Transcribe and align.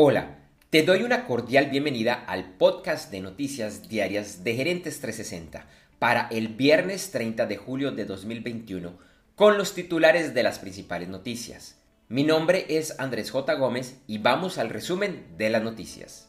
Hola, 0.00 0.36
te 0.70 0.84
doy 0.84 1.02
una 1.02 1.26
cordial 1.26 1.70
bienvenida 1.70 2.14
al 2.14 2.50
podcast 2.50 3.10
de 3.10 3.20
noticias 3.20 3.88
diarias 3.88 4.44
de 4.44 4.54
Gerentes 4.54 5.00
360 5.00 5.66
para 5.98 6.28
el 6.30 6.46
viernes 6.46 7.10
30 7.10 7.46
de 7.46 7.56
julio 7.56 7.90
de 7.90 8.04
2021 8.04 8.92
con 9.34 9.58
los 9.58 9.74
titulares 9.74 10.34
de 10.34 10.44
las 10.44 10.60
principales 10.60 11.08
noticias. 11.08 11.80
Mi 12.08 12.22
nombre 12.22 12.66
es 12.68 13.00
Andrés 13.00 13.32
J. 13.32 13.52
Gómez 13.54 13.96
y 14.06 14.18
vamos 14.18 14.58
al 14.58 14.68
resumen 14.68 15.26
de 15.36 15.50
las 15.50 15.64
noticias. 15.64 16.28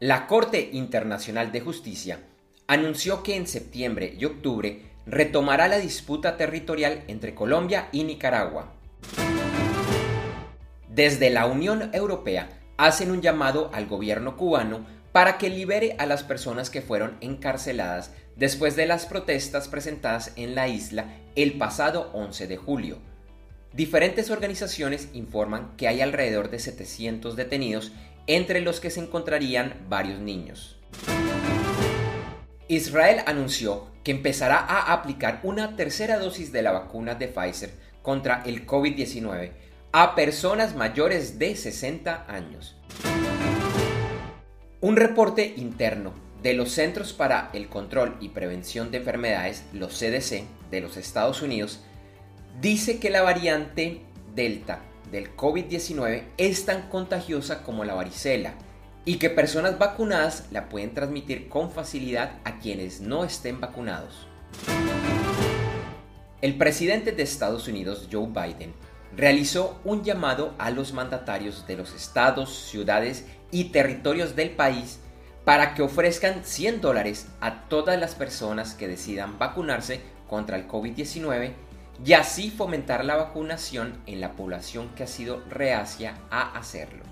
La 0.00 0.26
Corte 0.26 0.70
Internacional 0.72 1.52
de 1.52 1.60
Justicia 1.60 2.18
anunció 2.66 3.22
que 3.22 3.36
en 3.36 3.46
septiembre 3.46 4.16
y 4.18 4.24
octubre 4.24 4.82
retomará 5.06 5.68
la 5.68 5.78
disputa 5.78 6.36
territorial 6.36 7.04
entre 7.06 7.36
Colombia 7.36 7.88
y 7.92 8.02
Nicaragua 8.02 8.74
desde 10.88 11.30
la 11.30 11.46
Unión 11.46 11.90
Europea 11.92 12.48
hacen 12.76 13.10
un 13.10 13.20
llamado 13.20 13.70
al 13.72 13.86
gobierno 13.86 14.36
cubano 14.36 14.86
para 15.12 15.38
que 15.38 15.50
libere 15.50 15.96
a 15.98 16.06
las 16.06 16.22
personas 16.22 16.70
que 16.70 16.82
fueron 16.82 17.16
encarceladas 17.20 18.12
después 18.36 18.76
de 18.76 18.86
las 18.86 19.06
protestas 19.06 19.68
presentadas 19.68 20.32
en 20.36 20.54
la 20.54 20.68
isla 20.68 21.06
el 21.34 21.58
pasado 21.58 22.10
11 22.12 22.46
de 22.46 22.56
julio. 22.56 22.98
Diferentes 23.72 24.30
organizaciones 24.30 25.08
informan 25.12 25.76
que 25.76 25.88
hay 25.88 26.00
alrededor 26.00 26.50
de 26.50 26.58
700 26.58 27.36
detenidos, 27.36 27.92
entre 28.26 28.60
los 28.60 28.80
que 28.80 28.90
se 28.90 29.00
encontrarían 29.00 29.86
varios 29.88 30.20
niños. 30.20 30.78
Israel 32.68 33.22
anunció 33.26 33.86
que 34.04 34.10
empezará 34.10 34.58
a 34.58 34.92
aplicar 34.92 35.40
una 35.42 35.76
tercera 35.76 36.18
dosis 36.18 36.52
de 36.52 36.62
la 36.62 36.72
vacuna 36.72 37.14
de 37.14 37.28
Pfizer 37.28 37.72
contra 38.02 38.42
el 38.44 38.66
COVID-19 38.66 39.50
a 39.92 40.14
personas 40.14 40.76
mayores 40.76 41.38
de 41.38 41.56
60 41.56 42.26
años. 42.28 42.76
Un 44.80 44.96
reporte 44.96 45.54
interno 45.56 46.12
de 46.42 46.52
los 46.52 46.72
Centros 46.72 47.12
para 47.12 47.50
el 47.54 47.68
Control 47.68 48.16
y 48.20 48.28
Prevención 48.28 48.90
de 48.90 48.98
Enfermedades, 48.98 49.64
los 49.72 49.98
CDC, 49.98 50.44
de 50.70 50.80
los 50.82 50.96
Estados 50.98 51.40
Unidos, 51.40 51.80
dice 52.60 53.00
que 53.00 53.10
la 53.10 53.22
variante 53.22 54.02
Delta 54.34 54.80
del 55.10 55.34
COVID-19 55.34 56.22
es 56.36 56.66
tan 56.66 56.88
contagiosa 56.90 57.62
como 57.62 57.84
la 57.84 57.94
varicela 57.94 58.52
y 59.06 59.16
que 59.16 59.30
personas 59.30 59.78
vacunadas 59.78 60.48
la 60.50 60.68
pueden 60.68 60.92
transmitir 60.92 61.48
con 61.48 61.70
facilidad 61.70 62.38
a 62.44 62.58
quienes 62.58 63.00
no 63.00 63.24
estén 63.24 63.58
vacunados. 63.58 64.26
El 66.42 66.56
presidente 66.58 67.10
de 67.10 67.22
Estados 67.22 67.66
Unidos, 67.66 68.08
Joe 68.12 68.28
Biden, 68.28 68.74
realizó 69.18 69.80
un 69.84 70.04
llamado 70.04 70.54
a 70.58 70.70
los 70.70 70.92
mandatarios 70.92 71.66
de 71.66 71.76
los 71.76 71.92
estados, 71.92 72.54
ciudades 72.54 73.26
y 73.50 73.64
territorios 73.64 74.36
del 74.36 74.50
país 74.50 75.00
para 75.44 75.74
que 75.74 75.82
ofrezcan 75.82 76.44
100 76.44 76.80
dólares 76.80 77.26
a 77.40 77.64
todas 77.64 77.98
las 77.98 78.14
personas 78.14 78.74
que 78.74 78.86
decidan 78.86 79.36
vacunarse 79.36 80.00
contra 80.28 80.56
el 80.56 80.68
COVID-19 80.68 81.52
y 82.04 82.12
así 82.12 82.48
fomentar 82.50 83.04
la 83.04 83.16
vacunación 83.16 84.00
en 84.06 84.20
la 84.20 84.36
población 84.36 84.90
que 84.94 85.02
ha 85.02 85.08
sido 85.08 85.42
reacia 85.48 86.14
a 86.30 86.56
hacerlo. 86.56 87.02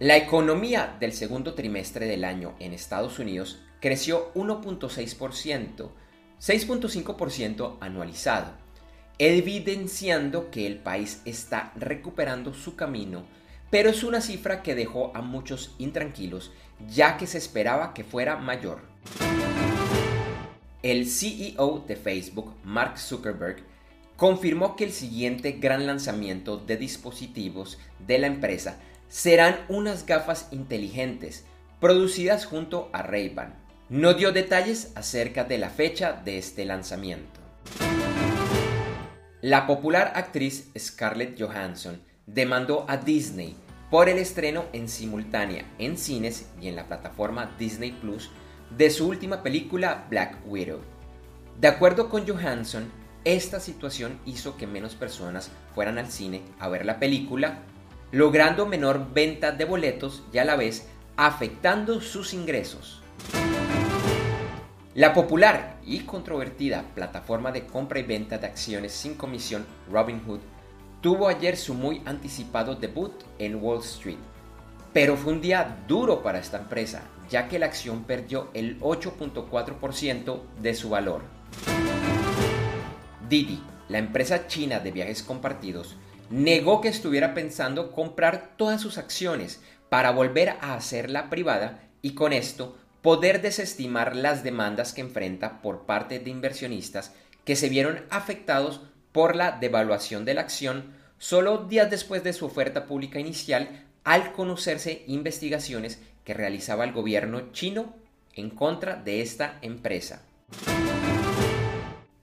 La 0.00 0.18
economía 0.18 0.98
del 1.00 1.14
segundo 1.14 1.54
trimestre 1.54 2.04
del 2.06 2.24
año 2.24 2.56
en 2.58 2.74
Estados 2.74 3.18
Unidos 3.18 3.62
creció 3.80 4.34
1.6%, 4.34 5.88
6.5% 6.38 7.78
anualizado 7.80 8.63
evidenciando 9.18 10.50
que 10.50 10.66
el 10.66 10.78
país 10.78 11.20
está 11.24 11.72
recuperando 11.76 12.52
su 12.52 12.76
camino, 12.76 13.24
pero 13.70 13.90
es 13.90 14.04
una 14.04 14.20
cifra 14.20 14.62
que 14.62 14.74
dejó 14.74 15.12
a 15.14 15.22
muchos 15.22 15.74
intranquilos, 15.78 16.52
ya 16.88 17.16
que 17.16 17.26
se 17.26 17.38
esperaba 17.38 17.94
que 17.94 18.04
fuera 18.04 18.36
mayor. 18.36 18.82
El 20.82 21.08
CEO 21.08 21.84
de 21.86 21.96
Facebook, 21.96 22.54
Mark 22.62 22.98
Zuckerberg, 22.98 23.62
confirmó 24.16 24.76
que 24.76 24.84
el 24.84 24.92
siguiente 24.92 25.52
gran 25.52 25.86
lanzamiento 25.86 26.56
de 26.56 26.76
dispositivos 26.76 27.78
de 28.06 28.18
la 28.18 28.26
empresa 28.26 28.78
serán 29.08 29.58
unas 29.68 30.06
gafas 30.06 30.48
inteligentes 30.50 31.44
producidas 31.80 32.46
junto 32.46 32.90
a 32.92 33.02
Ray-Ban. 33.02 33.54
No 33.88 34.14
dio 34.14 34.32
detalles 34.32 34.92
acerca 34.94 35.44
de 35.44 35.58
la 35.58 35.70
fecha 35.70 36.12
de 36.24 36.38
este 36.38 36.64
lanzamiento. 36.64 37.43
La 39.44 39.66
popular 39.66 40.12
actriz 40.14 40.70
Scarlett 40.78 41.38
Johansson 41.38 42.00
demandó 42.26 42.86
a 42.88 42.96
Disney 42.96 43.54
por 43.90 44.08
el 44.08 44.16
estreno 44.16 44.64
en 44.72 44.88
simultánea 44.88 45.66
en 45.78 45.98
cines 45.98 46.48
y 46.62 46.68
en 46.68 46.76
la 46.76 46.86
plataforma 46.86 47.54
Disney 47.58 47.92
Plus 47.92 48.30
de 48.74 48.88
su 48.88 49.06
última 49.06 49.42
película 49.42 50.06
Black 50.08 50.38
Widow. 50.46 50.80
De 51.60 51.68
acuerdo 51.68 52.08
con 52.08 52.26
Johansson, 52.26 52.90
esta 53.24 53.60
situación 53.60 54.18
hizo 54.24 54.56
que 54.56 54.66
menos 54.66 54.94
personas 54.94 55.50
fueran 55.74 55.98
al 55.98 56.10
cine 56.10 56.40
a 56.58 56.70
ver 56.70 56.86
la 56.86 56.98
película, 56.98 57.58
logrando 58.12 58.64
menor 58.64 59.12
venta 59.12 59.52
de 59.52 59.66
boletos 59.66 60.22
y 60.32 60.38
a 60.38 60.46
la 60.46 60.56
vez 60.56 60.86
afectando 61.18 62.00
sus 62.00 62.32
ingresos. 62.32 63.02
La 64.94 65.12
popular 65.12 65.80
y 65.84 66.00
controvertida 66.00 66.84
plataforma 66.94 67.50
de 67.50 67.66
compra 67.66 67.98
y 67.98 68.04
venta 68.04 68.38
de 68.38 68.46
acciones 68.46 68.92
sin 68.92 69.16
comisión 69.16 69.66
Robinhood 69.90 70.38
tuvo 71.00 71.26
ayer 71.26 71.56
su 71.56 71.74
muy 71.74 72.00
anticipado 72.04 72.76
debut 72.76 73.12
en 73.40 73.56
Wall 73.56 73.80
Street. 73.80 74.18
Pero 74.92 75.16
fue 75.16 75.32
un 75.32 75.40
día 75.40 75.78
duro 75.88 76.22
para 76.22 76.38
esta 76.38 76.58
empresa, 76.58 77.02
ya 77.28 77.48
que 77.48 77.58
la 77.58 77.66
acción 77.66 78.04
perdió 78.04 78.50
el 78.54 78.78
8.4% 78.78 80.40
de 80.62 80.74
su 80.74 80.90
valor. 80.90 81.22
Didi, 83.28 83.60
la 83.88 83.98
empresa 83.98 84.46
china 84.46 84.78
de 84.78 84.92
viajes 84.92 85.24
compartidos, 85.24 85.96
negó 86.30 86.80
que 86.80 86.88
estuviera 86.88 87.34
pensando 87.34 87.90
comprar 87.90 88.52
todas 88.56 88.80
sus 88.80 88.96
acciones 88.96 89.60
para 89.88 90.12
volver 90.12 90.50
a 90.60 90.74
hacerla 90.74 91.30
privada 91.30 91.80
y 92.00 92.14
con 92.14 92.32
esto 92.32 92.76
poder 93.04 93.42
desestimar 93.42 94.16
las 94.16 94.42
demandas 94.44 94.94
que 94.94 95.02
enfrenta 95.02 95.60
por 95.60 95.84
parte 95.84 96.20
de 96.20 96.30
inversionistas 96.30 97.12
que 97.44 97.54
se 97.54 97.68
vieron 97.68 98.02
afectados 98.08 98.80
por 99.12 99.36
la 99.36 99.52
devaluación 99.52 100.24
de 100.24 100.32
la 100.32 100.40
acción 100.40 100.94
solo 101.18 101.66
días 101.66 101.90
después 101.90 102.24
de 102.24 102.32
su 102.32 102.46
oferta 102.46 102.86
pública 102.86 103.20
inicial 103.20 103.84
al 104.04 104.32
conocerse 104.32 105.04
investigaciones 105.06 106.00
que 106.24 106.32
realizaba 106.32 106.84
el 106.84 106.92
gobierno 106.92 107.52
chino 107.52 107.94
en 108.32 108.48
contra 108.48 108.96
de 108.96 109.20
esta 109.20 109.58
empresa. 109.60 110.22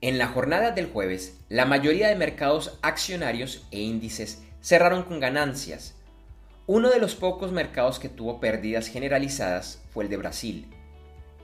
En 0.00 0.18
la 0.18 0.26
jornada 0.26 0.72
del 0.72 0.86
jueves, 0.86 1.38
la 1.48 1.64
mayoría 1.64 2.08
de 2.08 2.16
mercados 2.16 2.80
accionarios 2.82 3.68
e 3.70 3.78
índices 3.78 4.42
cerraron 4.60 5.04
con 5.04 5.20
ganancias, 5.20 5.94
uno 6.66 6.90
de 6.90 7.00
los 7.00 7.16
pocos 7.16 7.50
mercados 7.50 7.98
que 7.98 8.08
tuvo 8.08 8.38
pérdidas 8.38 8.86
generalizadas 8.86 9.82
fue 9.90 10.04
el 10.04 10.10
de 10.10 10.16
Brasil. 10.16 10.68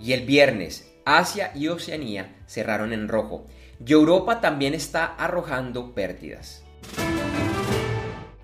Y 0.00 0.12
el 0.12 0.24
viernes, 0.24 0.92
Asia 1.04 1.50
y 1.56 1.66
Oceanía 1.68 2.36
cerraron 2.46 2.92
en 2.92 3.08
rojo. 3.08 3.44
Y 3.84 3.92
Europa 3.92 4.40
también 4.40 4.74
está 4.74 5.06
arrojando 5.06 5.92
pérdidas. 5.92 6.62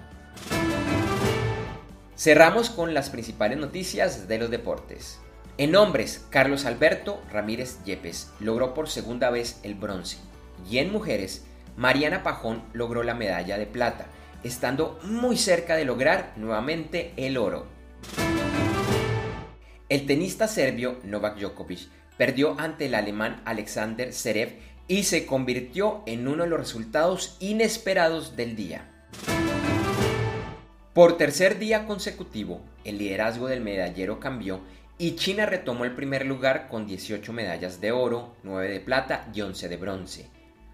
Cerramos 2.16 2.70
con 2.70 2.94
las 2.94 3.10
principales 3.10 3.58
noticias 3.58 4.28
de 4.28 4.38
los 4.38 4.50
deportes. 4.50 5.18
En 5.56 5.74
hombres, 5.74 6.24
Carlos 6.30 6.64
Alberto 6.64 7.20
Ramírez 7.32 7.82
Yepes 7.84 8.30
logró 8.38 8.72
por 8.72 8.88
segunda 8.88 9.30
vez 9.30 9.58
el 9.64 9.74
bronce 9.74 10.18
y 10.70 10.78
en 10.78 10.92
mujeres, 10.92 11.44
Mariana 11.76 12.22
Pajón 12.22 12.62
logró 12.72 13.02
la 13.02 13.14
medalla 13.14 13.58
de 13.58 13.66
plata, 13.66 14.06
estando 14.44 14.96
muy 15.02 15.36
cerca 15.36 15.74
de 15.74 15.86
lograr 15.86 16.34
nuevamente 16.36 17.14
el 17.16 17.36
oro. 17.36 17.66
El 19.88 20.04
tenista 20.04 20.48
serbio 20.48 20.98
Novak 21.02 21.38
Djokovic 21.38 21.88
perdió 22.18 22.60
ante 22.60 22.86
el 22.86 22.94
alemán 22.94 23.40
Alexander 23.46 24.12
Zverev 24.12 24.58
y 24.86 25.04
se 25.04 25.24
convirtió 25.24 26.02
en 26.04 26.28
uno 26.28 26.44
de 26.44 26.50
los 26.50 26.60
resultados 26.60 27.38
inesperados 27.40 28.36
del 28.36 28.54
día. 28.54 28.86
Por 30.92 31.16
tercer 31.16 31.58
día 31.58 31.86
consecutivo, 31.86 32.60
el 32.84 32.98
liderazgo 32.98 33.46
del 33.46 33.62
medallero 33.62 34.20
cambió 34.20 34.60
y 34.98 35.14
China 35.14 35.46
retomó 35.46 35.86
el 35.86 35.94
primer 35.94 36.26
lugar 36.26 36.68
con 36.68 36.86
18 36.86 37.32
medallas 37.32 37.80
de 37.80 37.90
oro, 37.92 38.36
9 38.42 38.68
de 38.68 38.80
plata 38.80 39.26
y 39.32 39.40
11 39.40 39.70
de 39.70 39.76
bronce. 39.78 40.26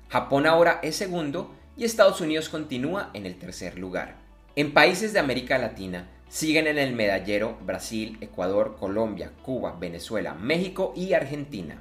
Japón 0.09 0.45
ahora 0.45 0.81
es 0.83 0.97
segundo 0.97 1.55
y 1.77 1.85
Estados 1.85 2.21
Unidos 2.21 2.49
continúa 2.49 3.11
en 3.15 3.27
el 3.27 3.39
tercer 3.39 3.79
lugar. 3.79 4.17
En 4.57 4.73
países 4.73 5.13
de 5.13 5.21
América 5.21 5.57
Latina 5.59 6.09
siguen 6.35 6.67
en 6.67 6.79
el 6.79 6.95
medallero 6.95 7.57
Brasil, 7.65 8.19
Ecuador, 8.21 8.75
Colombia, 8.77 9.31
Cuba, 9.45 9.77
Venezuela, 9.79 10.35
México 10.35 10.93
y 10.97 11.13
Argentina. 11.13 11.81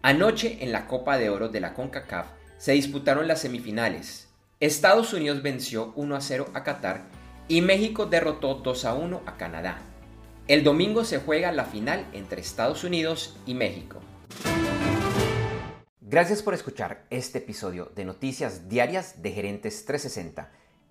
Anoche 0.00 0.56
en 0.62 0.72
la 0.72 0.86
Copa 0.86 1.18
de 1.18 1.28
Oro 1.28 1.50
de 1.50 1.60
la 1.60 1.74
CONCACAF 1.74 2.28
se 2.56 2.72
disputaron 2.72 3.28
las 3.28 3.42
semifinales. 3.42 4.30
Estados 4.60 5.12
Unidos 5.12 5.42
venció 5.42 5.92
1 5.94 6.16
a 6.16 6.22
0 6.22 6.46
a 6.54 6.64
Qatar 6.64 7.02
y 7.48 7.60
México 7.60 8.06
derrotó 8.06 8.54
2 8.54 8.84
a 8.86 8.94
1 8.94 9.20
a 9.26 9.36
Canadá. 9.36 9.82
El 10.48 10.64
domingo 10.64 11.04
se 11.04 11.18
juega 11.18 11.52
la 11.52 11.66
final 11.66 12.06
entre 12.14 12.40
Estados 12.40 12.82
Unidos 12.82 13.36
y 13.44 13.52
México. 13.52 14.00
Gracias 16.00 16.42
por 16.42 16.54
escuchar 16.54 17.04
este 17.10 17.40
episodio 17.40 17.92
de 17.94 18.06
Noticias 18.06 18.70
Diarias 18.70 19.20
de 19.20 19.32
Gerentes 19.32 19.84
360 19.84 20.61